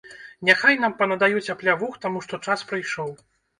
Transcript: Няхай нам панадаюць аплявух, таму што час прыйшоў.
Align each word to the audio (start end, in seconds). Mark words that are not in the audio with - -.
Няхай 0.47 0.79
нам 0.85 0.95
панадаюць 1.01 1.53
аплявух, 1.55 2.01
таму 2.07 2.25
што 2.27 2.43
час 2.49 2.67
прыйшоў. 2.73 3.17